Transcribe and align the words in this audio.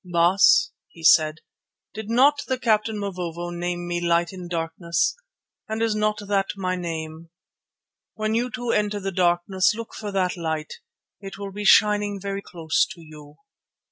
"Baas," 0.03 0.71
he 0.87 1.03
said, 1.03 1.41
"did 1.93 2.09
not 2.09 2.41
the 2.47 2.57
captain 2.57 2.97
Mavovo 2.97 3.51
name 3.51 3.87
me 3.87 4.01
Light 4.01 4.33
in 4.33 4.47
Darkness, 4.47 5.15
and 5.69 5.79
is 5.83 5.93
not 5.93 6.17
that 6.27 6.49
my 6.57 6.75
name? 6.75 7.29
When 8.15 8.33
you 8.33 8.49
too 8.49 8.71
enter 8.71 8.99
the 8.99 9.11
Darkness, 9.11 9.75
look 9.75 9.93
for 9.93 10.11
that 10.11 10.35
Light; 10.35 10.73
it 11.19 11.37
will 11.37 11.51
be 11.51 11.65
shining 11.65 12.19
very 12.19 12.41
close 12.41 12.83
to 12.95 12.99
you." 13.01 13.35